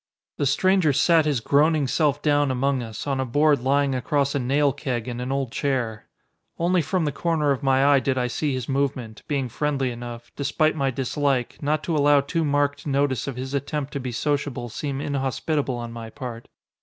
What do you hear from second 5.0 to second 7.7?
and an old chair. Only from the corner of